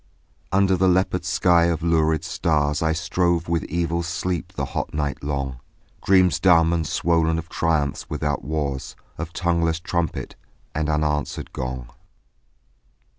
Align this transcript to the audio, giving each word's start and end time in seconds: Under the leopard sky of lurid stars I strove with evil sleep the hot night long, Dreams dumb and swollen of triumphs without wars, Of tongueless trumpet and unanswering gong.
Under 0.51 0.75
the 0.75 0.87
leopard 0.87 1.25
sky 1.25 1.65
of 1.65 1.83
lurid 1.83 2.23
stars 2.25 2.81
I 2.81 2.91
strove 2.91 3.47
with 3.47 3.63
evil 3.65 4.01
sleep 4.01 4.51
the 4.53 4.65
hot 4.73 4.95
night 4.95 5.23
long, 5.23 5.59
Dreams 6.03 6.39
dumb 6.39 6.73
and 6.73 6.87
swollen 6.87 7.37
of 7.37 7.49
triumphs 7.49 8.09
without 8.09 8.43
wars, 8.43 8.95
Of 9.19 9.31
tongueless 9.31 9.79
trumpet 9.79 10.35
and 10.73 10.89
unanswering 10.89 11.49
gong. 11.53 11.91